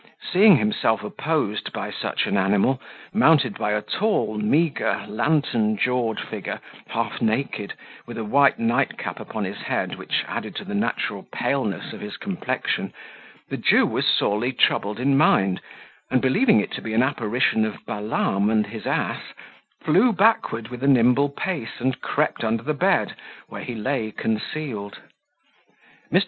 [0.33, 2.81] Seeing himself opposed by such an animal,
[3.13, 7.75] mounted by a tall, meagre, lantern jawed figure, half naked,
[8.07, 12.17] with a white nightcap upon his head which added to the natural paleness of his
[12.17, 12.91] complexion,
[13.49, 15.61] the Jew was sorely troubled in mind
[16.09, 19.21] and believing it to be an apparition of Balaam and his ass,
[19.83, 23.15] flew backward with a nimble pace, and crept under the bed,
[23.49, 24.99] where he lay, concealed.
[26.11, 26.19] Mr.